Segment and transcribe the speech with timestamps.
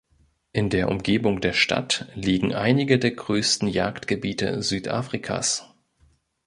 [0.51, 5.75] In der Umgebung der Stadt liegen einige der größten Jagdgebiete Südafrikas.